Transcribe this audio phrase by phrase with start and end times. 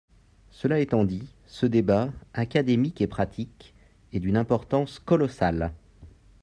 [0.49, 3.75] Cela étant dit, ce débat, académique et pratique,
[4.13, 5.73] est d’une importance colossale.